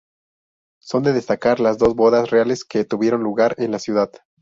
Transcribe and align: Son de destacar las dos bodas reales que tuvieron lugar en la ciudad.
Son 0.81 1.03
de 1.03 1.13
destacar 1.13 1.59
las 1.59 1.77
dos 1.77 1.93
bodas 1.95 2.31
reales 2.31 2.65
que 2.65 2.85
tuvieron 2.85 3.21
lugar 3.21 3.53
en 3.59 3.69
la 3.69 3.77
ciudad. 3.77 4.11